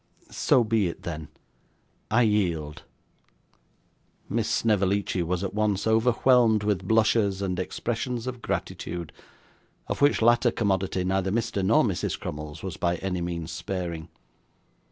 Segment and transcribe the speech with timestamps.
[0.31, 1.27] So be it then.
[2.09, 2.81] I yield.'
[4.27, 9.11] Miss Snevellicci was at once overwhelmed with blushes and expressions of gratitude,
[9.85, 11.63] of which latter commodity neither Mr.
[11.63, 12.19] nor Mrs.
[12.19, 14.09] Crummles was by any means sparing.